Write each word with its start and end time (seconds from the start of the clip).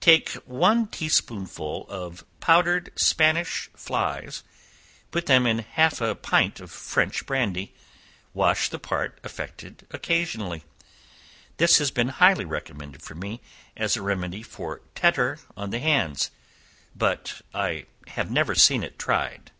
Take 0.00 0.30
one 0.46 0.88
tea 0.88 1.08
spoonful 1.08 1.86
of 1.88 2.24
powdered 2.40 2.90
Spanish 2.96 3.70
flies, 3.76 4.42
put 5.12 5.26
them 5.26 5.46
in 5.46 5.60
half 5.60 6.00
a 6.00 6.16
pint 6.16 6.58
of 6.58 6.72
French 6.72 7.24
brandy; 7.24 7.72
wash 8.34 8.68
the 8.68 8.80
part 8.80 9.20
affected 9.22 9.86
occasionally. 9.92 10.64
This 11.58 11.78
has 11.78 11.92
been 11.92 12.08
highly 12.08 12.44
recommended 12.44 13.00
to 13.02 13.14
me, 13.14 13.42
as 13.76 13.96
a 13.96 14.02
remedy 14.02 14.42
for 14.42 14.80
tetter 14.96 15.38
on 15.56 15.70
the 15.70 15.78
hands, 15.78 16.32
but 16.96 17.40
I 17.54 17.86
have 18.08 18.28
never 18.28 18.56
seen 18.56 18.82
it 18.82 18.98
tried. 18.98 19.52